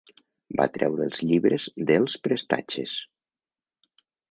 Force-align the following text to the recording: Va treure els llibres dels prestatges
Va 0.61 0.65
treure 0.77 1.05
els 1.09 1.21
llibres 1.31 1.67
dels 1.93 2.17
prestatges 2.29 2.97